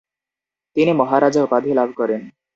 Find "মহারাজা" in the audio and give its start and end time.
0.93-1.39